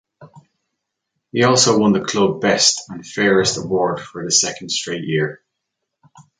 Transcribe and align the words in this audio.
He 1.31 1.43
also 1.43 1.77
won 1.77 1.93
the 1.93 1.99
club 2.03 2.41
best 2.41 2.85
and 2.89 3.05
fairest 3.05 3.59
award 3.59 3.99
for 3.99 4.23
the 4.25 4.31
second 4.31 4.69
straight 4.71 5.03
year. 5.03 5.43